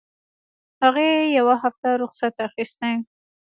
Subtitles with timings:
[0.83, 2.91] هغې يوه هفته رخصت اخيستى.